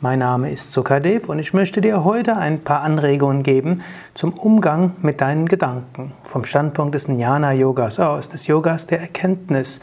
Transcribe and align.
Mein 0.00 0.18
Name 0.20 0.52
ist 0.52 0.70
Sukadev 0.70 1.28
und 1.28 1.40
ich 1.40 1.52
möchte 1.52 1.80
dir 1.80 2.04
heute 2.04 2.36
ein 2.36 2.60
paar 2.60 2.82
Anregungen 2.82 3.42
geben 3.42 3.82
zum 4.14 4.34
Umgang 4.34 4.92
mit 5.02 5.20
deinen 5.20 5.46
Gedanken 5.46 6.12
vom 6.22 6.44
Standpunkt 6.44 6.94
des 6.94 7.08
Jnana 7.08 7.54
Yogas 7.54 7.98
aus, 7.98 8.28
des 8.28 8.46
Yogas 8.46 8.86
der 8.86 9.00
Erkenntnis. 9.00 9.80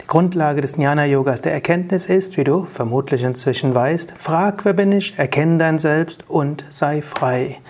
Die 0.00 0.06
Grundlage 0.08 0.60
des 0.60 0.76
Jnana-Yogas 0.76 1.42
der 1.42 1.52
Erkenntnis 1.52 2.06
ist, 2.06 2.36
wie 2.36 2.42
du 2.42 2.64
vermutlich 2.64 3.22
inzwischen 3.22 3.72
weißt, 3.72 4.14
frag, 4.18 4.64
wer 4.64 4.72
bin 4.72 4.90
ich, 4.90 5.16
erkenne 5.16 5.58
dein 5.58 5.78
Selbst 5.78 6.28
und 6.28 6.64
sei 6.70 7.02
frei. 7.02 7.60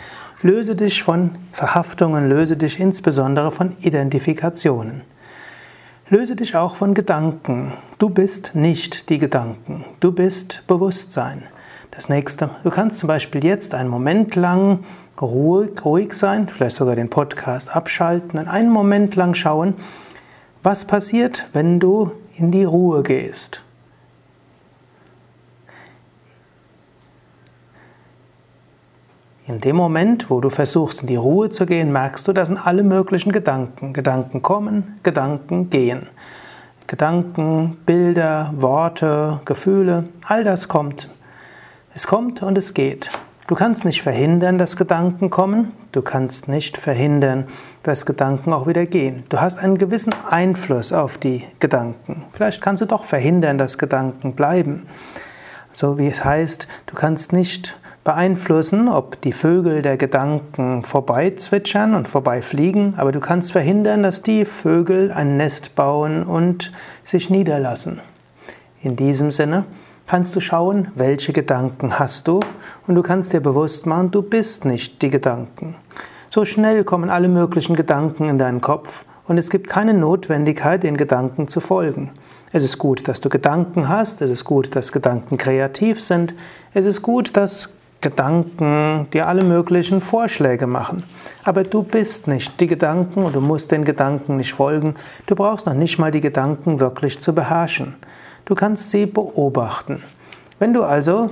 Löse 0.44 0.74
dich 0.74 1.04
von 1.04 1.36
Verhaftungen, 1.52 2.28
löse 2.28 2.56
dich 2.56 2.80
insbesondere 2.80 3.52
von 3.52 3.76
Identifikationen. 3.78 5.02
Löse 6.08 6.34
dich 6.34 6.56
auch 6.56 6.74
von 6.74 6.94
Gedanken. 6.94 7.74
Du 8.00 8.10
bist 8.10 8.56
nicht 8.56 9.08
die 9.08 9.20
Gedanken, 9.20 9.84
du 10.00 10.10
bist 10.10 10.64
Bewusstsein. 10.66 11.44
Das 11.92 12.08
nächste, 12.08 12.50
du 12.64 12.70
kannst 12.70 12.98
zum 12.98 13.06
Beispiel 13.06 13.44
jetzt 13.44 13.72
einen 13.72 13.88
Moment 13.88 14.34
lang 14.34 14.80
ruhig, 15.20 15.84
ruhig 15.84 16.12
sein, 16.12 16.48
vielleicht 16.48 16.74
sogar 16.74 16.96
den 16.96 17.08
Podcast 17.08 17.76
abschalten 17.76 18.40
und 18.40 18.48
einen 18.48 18.70
Moment 18.70 19.14
lang 19.14 19.34
schauen, 19.34 19.74
was 20.64 20.84
passiert, 20.86 21.46
wenn 21.52 21.78
du 21.78 22.10
in 22.36 22.50
die 22.50 22.64
Ruhe 22.64 23.04
gehst. 23.04 23.62
In 29.44 29.60
dem 29.60 29.74
Moment, 29.74 30.30
wo 30.30 30.40
du 30.40 30.50
versuchst, 30.50 31.00
in 31.00 31.08
die 31.08 31.16
Ruhe 31.16 31.50
zu 31.50 31.66
gehen, 31.66 31.90
merkst 31.90 32.28
du, 32.28 32.32
da 32.32 32.44
sind 32.44 32.64
alle 32.64 32.84
möglichen 32.84 33.32
Gedanken. 33.32 33.92
Gedanken 33.92 34.40
kommen, 34.40 35.00
Gedanken 35.02 35.68
gehen. 35.68 36.06
Gedanken, 36.86 37.76
Bilder, 37.84 38.54
Worte, 38.56 39.40
Gefühle, 39.44 40.04
all 40.24 40.44
das 40.44 40.68
kommt. 40.68 41.08
Es 41.92 42.06
kommt 42.06 42.40
und 42.42 42.56
es 42.56 42.72
geht. 42.72 43.10
Du 43.48 43.56
kannst 43.56 43.84
nicht 43.84 44.00
verhindern, 44.00 44.58
dass 44.58 44.76
Gedanken 44.76 45.28
kommen. 45.28 45.72
Du 45.90 46.02
kannst 46.02 46.46
nicht 46.46 46.76
verhindern, 46.76 47.48
dass 47.82 48.06
Gedanken 48.06 48.52
auch 48.52 48.68
wieder 48.68 48.86
gehen. 48.86 49.24
Du 49.28 49.40
hast 49.40 49.58
einen 49.58 49.76
gewissen 49.76 50.14
Einfluss 50.30 50.92
auf 50.92 51.18
die 51.18 51.44
Gedanken. 51.58 52.24
Vielleicht 52.32 52.62
kannst 52.62 52.80
du 52.80 52.86
doch 52.86 53.02
verhindern, 53.02 53.58
dass 53.58 53.76
Gedanken 53.76 54.34
bleiben. 54.34 54.86
So 55.72 55.98
wie 55.98 56.06
es 56.06 56.24
heißt, 56.24 56.68
du 56.86 56.94
kannst 56.94 57.32
nicht 57.32 57.76
beeinflussen, 58.04 58.88
ob 58.88 59.20
die 59.20 59.32
Vögel 59.32 59.82
der 59.82 59.96
Gedanken 59.96 60.82
vorbeizwitschern 60.82 61.94
und 61.94 62.08
vorbeifliegen, 62.08 62.94
aber 62.96 63.12
du 63.12 63.20
kannst 63.20 63.52
verhindern, 63.52 64.02
dass 64.02 64.22
die 64.22 64.44
Vögel 64.44 65.12
ein 65.12 65.36
Nest 65.36 65.74
bauen 65.76 66.24
und 66.24 66.72
sich 67.04 67.30
niederlassen. 67.30 68.00
In 68.80 68.96
diesem 68.96 69.30
Sinne, 69.30 69.64
kannst 70.08 70.34
du 70.34 70.40
schauen, 70.40 70.88
welche 70.96 71.32
Gedanken 71.32 71.98
hast 71.98 72.26
du 72.26 72.40
und 72.88 72.96
du 72.96 73.02
kannst 73.02 73.32
dir 73.32 73.40
bewusst 73.40 73.86
machen, 73.86 74.10
du 74.10 74.22
bist 74.22 74.64
nicht 74.64 75.00
die 75.00 75.10
Gedanken. 75.10 75.76
So 76.28 76.44
schnell 76.44 76.82
kommen 76.82 77.08
alle 77.08 77.28
möglichen 77.28 77.76
Gedanken 77.76 78.28
in 78.28 78.38
deinen 78.38 78.60
Kopf 78.60 79.04
und 79.28 79.38
es 79.38 79.48
gibt 79.48 79.68
keine 79.68 79.94
Notwendigkeit, 79.94 80.82
den 80.82 80.96
Gedanken 80.96 81.46
zu 81.46 81.60
folgen. 81.60 82.10
Es 82.52 82.64
ist 82.64 82.78
gut, 82.78 83.06
dass 83.06 83.20
du 83.20 83.28
Gedanken 83.28 83.88
hast, 83.88 84.20
es 84.22 84.30
ist 84.30 84.44
gut, 84.44 84.74
dass 84.74 84.90
Gedanken 84.90 85.36
kreativ 85.36 86.02
sind, 86.02 86.34
es 86.74 86.84
ist 86.84 87.02
gut, 87.02 87.36
dass 87.36 87.70
Gedanken 88.02 89.08
dir 89.12 89.28
alle 89.28 89.44
möglichen 89.44 90.02
Vorschläge 90.02 90.66
machen. 90.66 91.04
Aber 91.44 91.62
du 91.62 91.82
bist 91.82 92.28
nicht 92.28 92.60
die 92.60 92.66
Gedanken 92.66 93.22
und 93.22 93.34
du 93.34 93.40
musst 93.40 93.70
den 93.70 93.84
Gedanken 93.84 94.36
nicht 94.36 94.52
folgen. 94.52 94.96
Du 95.26 95.34
brauchst 95.34 95.64
noch 95.64 95.74
nicht 95.74 95.98
mal 95.98 96.10
die 96.10 96.20
Gedanken 96.20 96.80
wirklich 96.80 97.20
zu 97.20 97.34
beherrschen. 97.34 97.94
Du 98.44 98.54
kannst 98.54 98.90
sie 98.90 99.06
beobachten. 99.06 100.02
Wenn 100.58 100.74
du 100.74 100.82
also 100.82 101.30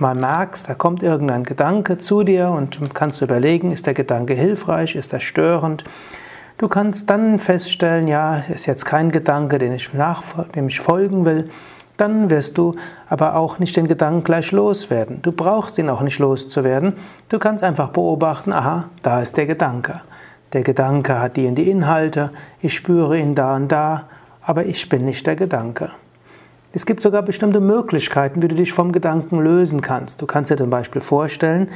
mal 0.00 0.14
merkst, 0.14 0.68
da 0.68 0.74
kommt 0.74 1.02
irgendein 1.02 1.44
Gedanke 1.44 1.98
zu 1.98 2.22
dir 2.22 2.50
und 2.50 2.94
kannst 2.94 3.20
überlegen, 3.22 3.70
ist 3.70 3.86
der 3.86 3.94
Gedanke 3.94 4.34
hilfreich, 4.34 4.94
ist 4.94 5.12
er 5.12 5.20
störend, 5.20 5.84
du 6.58 6.68
kannst 6.68 7.10
dann 7.10 7.38
feststellen, 7.38 8.08
ja, 8.08 8.42
ist 8.52 8.66
jetzt 8.66 8.84
kein 8.84 9.10
Gedanke, 9.10 9.58
den 9.58 9.72
ich 9.72 9.90
dem 10.54 10.68
ich 10.68 10.80
folgen 10.80 11.24
will, 11.24 11.48
dann 11.98 12.30
wirst 12.30 12.56
du 12.56 12.72
aber 13.08 13.36
auch 13.36 13.58
nicht 13.58 13.76
den 13.76 13.88
Gedanken 13.88 14.24
gleich 14.24 14.52
loswerden. 14.52 15.20
Du 15.22 15.32
brauchst 15.32 15.78
ihn 15.78 15.90
auch 15.90 16.00
nicht 16.00 16.18
loszuwerden. 16.18 16.94
Du 17.28 17.38
kannst 17.38 17.62
einfach 17.62 17.90
beobachten, 17.90 18.52
aha, 18.52 18.88
da 19.02 19.20
ist 19.20 19.36
der 19.36 19.46
Gedanke. 19.46 20.00
Der 20.52 20.62
Gedanke 20.62 21.20
hat 21.20 21.36
die 21.36 21.46
und 21.46 21.56
die 21.56 21.70
Inhalte, 21.70 22.30
ich 22.62 22.74
spüre 22.74 23.18
ihn 23.18 23.34
da 23.34 23.56
und 23.56 23.68
da, 23.68 24.04
aber 24.40 24.64
ich 24.64 24.88
bin 24.88 25.04
nicht 25.04 25.26
der 25.26 25.36
Gedanke. 25.36 25.90
Es 26.72 26.86
gibt 26.86 27.02
sogar 27.02 27.22
bestimmte 27.22 27.60
Möglichkeiten, 27.60 28.42
wie 28.42 28.48
du 28.48 28.54
dich 28.54 28.72
vom 28.72 28.92
Gedanken 28.92 29.40
lösen 29.40 29.80
kannst. 29.80 30.22
Du 30.22 30.26
kannst 30.26 30.50
dir 30.50 30.56
zum 30.56 30.70
Beispiel 30.70 31.00
vorstellen, 31.00 31.68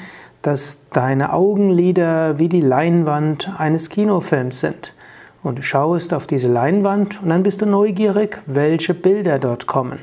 dass 0.42 0.78
deine 0.90 1.32
Augenlider 1.32 2.38
wie 2.38 2.48
die 2.48 2.60
Leinwand 2.60 3.50
eines 3.58 3.88
Kinofilms 3.88 4.60
sind. 4.60 4.94
Und 5.42 5.58
du 5.58 5.62
schaust 5.62 6.14
auf 6.14 6.26
diese 6.26 6.48
Leinwand 6.48 7.22
und 7.22 7.30
dann 7.30 7.42
bist 7.42 7.62
du 7.62 7.66
neugierig, 7.66 8.40
welche 8.46 8.94
Bilder 8.94 9.38
dort 9.38 9.66
kommen. 9.66 9.98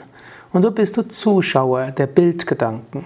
Und 0.52 0.64
so 0.64 0.72
bist 0.72 0.98
du 0.98 1.04
Zuschauer 1.04 1.92
der 1.92 2.08
Bildgedanken. 2.08 3.06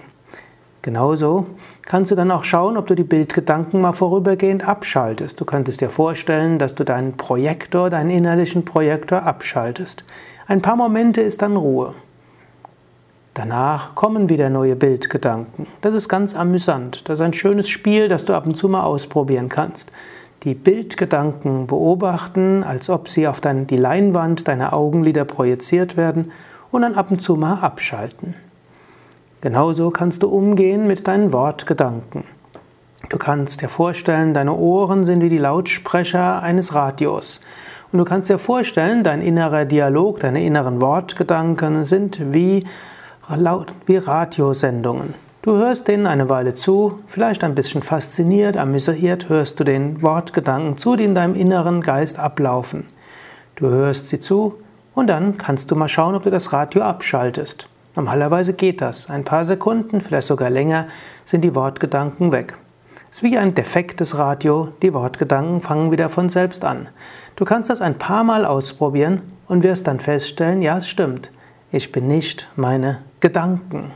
Genauso 0.80 1.46
kannst 1.82 2.10
du 2.10 2.14
dann 2.14 2.30
auch 2.30 2.44
schauen, 2.44 2.76
ob 2.76 2.86
du 2.86 2.94
die 2.94 3.04
Bildgedanken 3.04 3.80
mal 3.80 3.92
vorübergehend 3.92 4.66
abschaltest. 4.66 5.40
Du 5.40 5.44
könntest 5.44 5.80
dir 5.80 5.88
vorstellen, 5.88 6.58
dass 6.58 6.74
du 6.74 6.84
deinen 6.84 7.16
Projektor, 7.16 7.88
deinen 7.88 8.10
innerlichen 8.10 8.64
Projektor 8.64 9.22
abschaltest. 9.22 10.04
Ein 10.46 10.60
paar 10.60 10.76
Momente 10.76 11.22
ist 11.22 11.40
dann 11.40 11.56
Ruhe. 11.56 11.94
Danach 13.32 13.94
kommen 13.94 14.28
wieder 14.28 14.48
neue 14.50 14.76
Bildgedanken. 14.76 15.66
Das 15.80 15.94
ist 15.94 16.08
ganz 16.08 16.34
amüsant. 16.34 17.08
Das 17.08 17.18
ist 17.18 17.24
ein 17.24 17.32
schönes 17.32 17.68
Spiel, 17.68 18.08
das 18.08 18.26
du 18.26 18.34
ab 18.34 18.46
und 18.46 18.56
zu 18.56 18.68
mal 18.68 18.84
ausprobieren 18.84 19.48
kannst. 19.48 19.90
Die 20.44 20.54
Bildgedanken 20.54 21.66
beobachten, 21.66 22.62
als 22.62 22.90
ob 22.90 23.08
sie 23.08 23.26
auf 23.26 23.40
dein, 23.40 23.66
die 23.66 23.78
Leinwand 23.78 24.46
deiner 24.48 24.74
Augenlider 24.74 25.24
projiziert 25.24 25.96
werden 25.96 26.30
und 26.74 26.82
dann 26.82 26.94
ab 26.94 27.10
und 27.10 27.22
zu 27.22 27.36
mal 27.36 27.60
abschalten. 27.60 28.34
Genauso 29.40 29.90
kannst 29.90 30.22
du 30.22 30.28
umgehen 30.28 30.86
mit 30.86 31.06
deinen 31.06 31.32
Wortgedanken. 31.32 32.24
Du 33.10 33.18
kannst 33.18 33.60
dir 33.60 33.68
vorstellen, 33.68 34.34
deine 34.34 34.54
Ohren 34.54 35.04
sind 35.04 35.22
wie 35.22 35.28
die 35.28 35.38
Lautsprecher 35.38 36.42
eines 36.42 36.74
Radios. 36.74 37.40
Und 37.92 37.98
du 37.98 38.04
kannst 38.04 38.28
dir 38.28 38.38
vorstellen, 38.38 39.04
dein 39.04 39.20
innerer 39.20 39.66
Dialog, 39.66 40.20
deine 40.20 40.44
inneren 40.44 40.80
Wortgedanken 40.80 41.84
sind 41.84 42.20
wie, 42.32 42.64
wie 43.86 43.96
Radiosendungen. 43.96 45.14
Du 45.42 45.56
hörst 45.56 45.88
denen 45.88 46.06
eine 46.06 46.30
Weile 46.30 46.54
zu, 46.54 47.00
vielleicht 47.06 47.44
ein 47.44 47.54
bisschen 47.54 47.82
fasziniert, 47.82 48.56
amüsiert, 48.56 49.28
hörst 49.28 49.60
du 49.60 49.64
den 49.64 50.00
Wortgedanken 50.02 50.78
zu, 50.78 50.96
die 50.96 51.04
in 51.04 51.14
deinem 51.14 51.34
inneren 51.34 51.82
Geist 51.82 52.18
ablaufen. 52.18 52.86
Du 53.56 53.68
hörst 53.68 54.08
sie 54.08 54.20
zu 54.20 54.54
und 54.94 55.08
dann 55.08 55.38
kannst 55.38 55.70
du 55.70 55.76
mal 55.76 55.88
schauen, 55.88 56.14
ob 56.14 56.22
du 56.22 56.30
das 56.30 56.52
Radio 56.52 56.82
abschaltest. 56.82 57.68
Normalerweise 57.96 58.54
geht 58.54 58.80
das. 58.80 59.08
Ein 59.08 59.24
paar 59.24 59.44
Sekunden, 59.44 60.00
vielleicht 60.00 60.26
sogar 60.26 60.50
länger, 60.50 60.86
sind 61.24 61.42
die 61.42 61.54
Wortgedanken 61.54 62.32
weg. 62.32 62.54
Es 63.10 63.18
ist 63.18 63.22
wie 63.22 63.38
ein 63.38 63.54
defektes 63.54 64.18
Radio, 64.18 64.70
die 64.82 64.92
Wortgedanken 64.92 65.60
fangen 65.60 65.92
wieder 65.92 66.08
von 66.08 66.28
selbst 66.28 66.64
an. 66.64 66.88
Du 67.36 67.44
kannst 67.44 67.70
das 67.70 67.80
ein 67.80 67.96
paar 67.96 68.24
Mal 68.24 68.44
ausprobieren 68.44 69.22
und 69.46 69.62
wirst 69.62 69.86
dann 69.86 70.00
feststellen, 70.00 70.62
ja, 70.62 70.78
es 70.78 70.88
stimmt, 70.88 71.30
ich 71.70 71.92
bin 71.92 72.08
nicht 72.08 72.48
meine 72.56 73.02
Gedanken. 73.20 73.92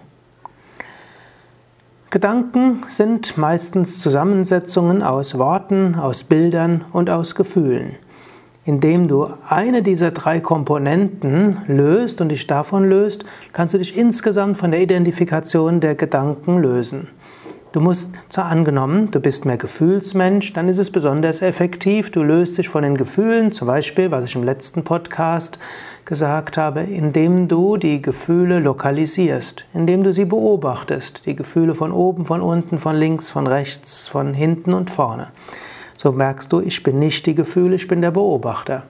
Gedanken 2.10 2.82
sind 2.86 3.36
meistens 3.36 4.00
Zusammensetzungen 4.00 5.02
aus 5.02 5.36
Worten, 5.36 5.94
aus 5.94 6.24
Bildern 6.24 6.84
und 6.92 7.10
aus 7.10 7.34
Gefühlen. 7.34 7.96
Indem 8.68 9.08
du 9.08 9.26
eine 9.48 9.82
dieser 9.82 10.10
drei 10.10 10.40
Komponenten 10.40 11.56
löst 11.68 12.20
und 12.20 12.28
dich 12.28 12.46
davon 12.46 12.86
löst, 12.86 13.24
kannst 13.54 13.72
du 13.72 13.78
dich 13.78 13.96
insgesamt 13.96 14.58
von 14.58 14.72
der 14.72 14.82
Identifikation 14.82 15.80
der 15.80 15.94
Gedanken 15.94 16.58
lösen. 16.58 17.08
Du 17.72 17.80
musst 17.80 18.10
zwar 18.28 18.44
angenommen, 18.44 19.10
du 19.10 19.20
bist 19.20 19.46
mehr 19.46 19.56
Gefühlsmensch, 19.56 20.52
dann 20.52 20.68
ist 20.68 20.76
es 20.76 20.90
besonders 20.90 21.40
effektiv. 21.40 22.10
Du 22.10 22.22
löst 22.22 22.58
dich 22.58 22.68
von 22.68 22.82
den 22.82 22.98
Gefühlen, 22.98 23.52
zum 23.52 23.68
Beispiel, 23.68 24.10
was 24.10 24.26
ich 24.26 24.34
im 24.34 24.44
letzten 24.44 24.84
Podcast 24.84 25.58
gesagt 26.04 26.58
habe, 26.58 26.82
indem 26.82 27.48
du 27.48 27.78
die 27.78 28.02
Gefühle 28.02 28.60
lokalisierst, 28.60 29.64
indem 29.72 30.04
du 30.04 30.12
sie 30.12 30.26
beobachtest. 30.26 31.24
Die 31.24 31.36
Gefühle 31.36 31.74
von 31.74 31.90
oben, 31.90 32.26
von 32.26 32.42
unten, 32.42 32.78
von 32.78 32.96
links, 32.96 33.30
von 33.30 33.46
rechts, 33.46 34.06
von 34.08 34.34
hinten 34.34 34.74
und 34.74 34.90
vorne. 34.90 35.28
So 35.98 36.12
merkst 36.12 36.52
du, 36.52 36.60
ich 36.60 36.84
bin 36.84 37.00
nicht 37.00 37.26
die 37.26 37.34
Gefühle, 37.34 37.74
ich 37.74 37.88
bin 37.88 38.00
der 38.00 38.12
Beobachter. 38.12 38.84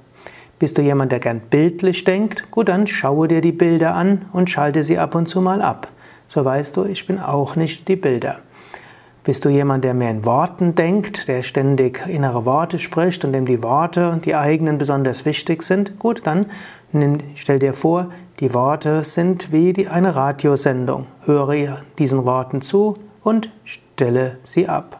Bist 0.58 0.76
du 0.76 0.82
jemand, 0.82 1.10
der 1.10 1.20
gern 1.20 1.40
bildlich 1.40 2.04
denkt? 2.04 2.50
Gut, 2.50 2.68
dann 2.68 2.86
schaue 2.86 3.28
dir 3.28 3.40
die 3.40 3.52
Bilder 3.52 3.94
an 3.94 4.26
und 4.34 4.50
schalte 4.50 4.84
sie 4.84 4.98
ab 4.98 5.14
und 5.14 5.26
zu 5.26 5.40
mal 5.40 5.62
ab. 5.62 5.88
So 6.26 6.44
weißt 6.44 6.76
du, 6.76 6.84
ich 6.84 7.06
bin 7.06 7.18
auch 7.18 7.56
nicht 7.56 7.88
die 7.88 7.96
Bilder. 7.96 8.40
Bist 9.24 9.46
du 9.46 9.48
jemand, 9.48 9.84
der 9.84 9.94
mehr 9.94 10.10
in 10.10 10.26
Worten 10.26 10.74
denkt, 10.74 11.28
der 11.28 11.42
ständig 11.42 12.06
innere 12.06 12.44
Worte 12.44 12.78
spricht 12.78 13.24
und 13.24 13.32
dem 13.32 13.46
die 13.46 13.62
Worte, 13.62 14.20
die 14.22 14.34
eigenen, 14.34 14.76
besonders 14.76 15.24
wichtig 15.24 15.62
sind? 15.62 15.98
Gut, 15.98 16.26
dann 16.26 16.44
stell 17.36 17.58
dir 17.58 17.72
vor, 17.72 18.10
die 18.40 18.52
Worte 18.52 19.02
sind 19.02 19.50
wie 19.50 19.72
die, 19.72 19.88
eine 19.88 20.14
Radiosendung. 20.14 21.06
Höre 21.22 21.78
diesen 21.98 22.26
Worten 22.26 22.60
zu 22.60 22.92
und 23.24 23.48
stelle 23.64 24.36
sie 24.44 24.68
ab. 24.68 24.98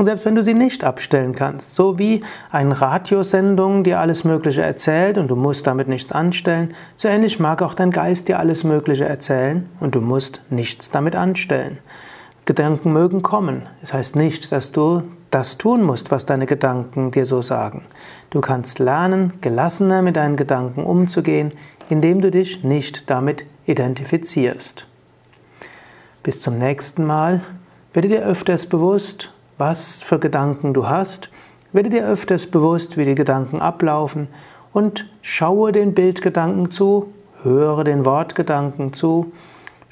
Und 0.00 0.06
selbst 0.06 0.24
wenn 0.24 0.34
du 0.34 0.42
sie 0.42 0.54
nicht 0.54 0.82
abstellen 0.82 1.34
kannst, 1.34 1.74
so 1.74 1.98
wie 1.98 2.22
eine 2.50 2.80
Radiosendung 2.80 3.84
dir 3.84 4.00
alles 4.00 4.24
Mögliche 4.24 4.62
erzählt 4.62 5.18
und 5.18 5.28
du 5.28 5.36
musst 5.36 5.66
damit 5.66 5.88
nichts 5.88 6.10
anstellen, 6.10 6.72
so 6.96 7.06
ähnlich 7.06 7.38
mag 7.38 7.60
auch 7.60 7.74
dein 7.74 7.90
Geist 7.90 8.26
dir 8.26 8.38
alles 8.38 8.64
Mögliche 8.64 9.04
erzählen 9.04 9.68
und 9.78 9.94
du 9.94 10.00
musst 10.00 10.40
nichts 10.48 10.90
damit 10.90 11.16
anstellen. 11.16 11.76
Gedanken 12.46 12.94
mögen 12.94 13.20
kommen. 13.20 13.66
Das 13.82 13.92
heißt 13.92 14.16
nicht, 14.16 14.52
dass 14.52 14.72
du 14.72 15.02
das 15.30 15.58
tun 15.58 15.82
musst, 15.82 16.10
was 16.10 16.24
deine 16.24 16.46
Gedanken 16.46 17.10
dir 17.10 17.26
so 17.26 17.42
sagen. 17.42 17.84
Du 18.30 18.40
kannst 18.40 18.78
lernen, 18.78 19.34
gelassener 19.42 20.00
mit 20.00 20.16
deinen 20.16 20.36
Gedanken 20.36 20.82
umzugehen, 20.82 21.50
indem 21.90 22.22
du 22.22 22.30
dich 22.30 22.64
nicht 22.64 23.10
damit 23.10 23.44
identifizierst. 23.66 24.86
Bis 26.22 26.40
zum 26.40 26.56
nächsten 26.56 27.04
Mal 27.04 27.42
werde 27.92 28.08
dir 28.08 28.24
öfters 28.24 28.64
bewusst, 28.64 29.30
was 29.60 30.02
für 30.02 30.18
Gedanken 30.18 30.72
du 30.74 30.88
hast, 30.88 31.28
werde 31.72 31.90
dir 31.90 32.06
öfters 32.06 32.46
bewusst, 32.46 32.96
wie 32.96 33.04
die 33.04 33.14
Gedanken 33.14 33.60
ablaufen 33.60 34.28
und 34.72 35.08
schaue 35.22 35.70
den 35.70 35.94
Bildgedanken 35.94 36.70
zu, 36.70 37.12
höre 37.42 37.84
den 37.84 38.04
Wortgedanken 38.04 38.92
zu 38.92 39.32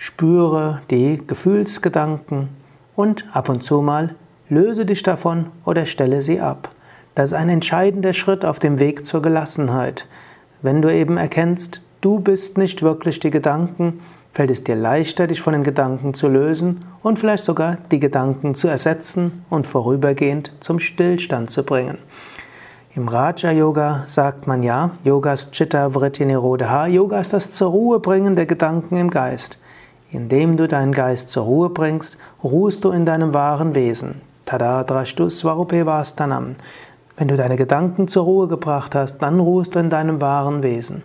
Spüre 0.01 0.81
die 0.93 1.21
Gefühlsgedanken 1.27 2.51
und 2.95 3.25
ab 3.33 3.49
und 3.49 3.65
zu 3.65 3.83
mal 3.83 4.15
löse 4.49 4.87
dich 4.87 5.03
davon 5.03 5.47
oder 5.65 5.87
stelle 5.87 6.23
sie 6.23 6.41
ab. 6.41 6.69
Das 7.17 7.33
ist 7.33 7.35
ein 7.37 7.49
entscheidender 7.49 8.13
Schritt 8.13 8.45
auf 8.45 8.61
dem 8.61 8.79
Weg 8.79 9.05
zur 9.05 9.23
Gelassenheit. 9.23 10.07
Wenn 10.63 10.83
du 10.83 10.95
eben 10.95 11.17
erkennst, 11.17 11.83
du 12.01 12.21
bist 12.21 12.59
nicht 12.59 12.83
wirklich 12.83 13.19
die 13.19 13.33
Gedanken, 13.33 13.99
fällt 14.33 14.51
es 14.51 14.65
dir 14.65 14.77
leichter, 14.77 15.27
dich 15.27 15.41
von 15.41 15.53
den 15.53 15.65
Gedanken 15.65 16.15
zu 16.15 16.29
lösen 16.29 16.81
und 17.03 17.19
vielleicht 17.19 17.45
sogar 17.45 17.79
die 17.91 17.99
Gedanken 17.99 18.55
zu 18.55 18.69
ersetzen 18.69 19.45
und 19.51 19.67
vorübergehend 19.67 20.53
zum 20.61 20.79
Stillstand 20.79 21.51
zu 21.51 21.63
bringen. 21.63 21.99
Im 22.95 23.07
Raja 23.09 23.53
Yoga 23.53 24.05
sagt 24.07 24.47
man 24.47 24.63
ja, 24.63 24.91
Yogas 25.05 25.51
Chitta 25.51 25.95
Vritti 25.95 26.25
Nirodha, 26.25 26.87
Yoga 26.87 27.21
ist 27.21 27.33
das 27.33 27.51
zur 27.51 27.71
Ruhe 27.71 28.01
bringen 28.01 28.35
der 28.35 28.47
Gedanken 28.47 28.97
im 28.97 29.11
Geist. 29.11 29.59
Indem 30.11 30.57
du 30.57 30.67
deinen 30.67 30.93
Geist 30.93 31.31
zur 31.31 31.45
Ruhe 31.45 31.71
bringst, 31.71 32.17
ruhst 32.43 32.83
du 32.85 32.91
in 32.91 33.05
deinem 33.05 33.35
wahren 33.35 33.75
Wesen. 33.75 34.21
Tada 34.47 34.83
drashtu 34.83 35.29
svarupevastanam. 35.29 36.57
Wenn 37.17 37.29
du 37.29 37.37
deine 37.37 37.57
Gedanken 37.57 38.09
zur 38.09 38.25
Ruhe 38.25 38.49
gebracht 38.49 38.95
hast, 38.95 39.19
dann 39.19 39.39
ruhst 39.39 39.75
du 39.75 39.79
in 39.79 39.91
deinem 39.91 40.21
wahren 40.21 40.63
Wesen. 40.63 41.03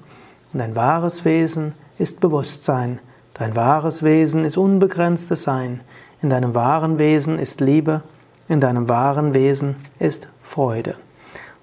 Und 0.54 0.60
dein 0.60 0.76
wahres 0.76 1.26
Wesen 1.26 1.74
ist 1.98 2.22
Bewusstsein. 2.22 3.00
Dein 3.34 3.56
wahres 3.56 4.04
Wesen 4.04 4.46
ist 4.46 4.58
unbegrenztes 4.58 5.44
Sein. 5.44 5.82
In 6.22 6.30
deinem 6.30 6.56
wahren 6.56 7.00
Wesen 7.00 7.40
ist 7.40 7.62
Liebe. 7.62 8.02
In 8.48 8.60
deinem 8.60 8.90
wahren 8.90 9.34
Wesen 9.34 9.78
ist 10.00 10.28
Freude. 10.42 10.96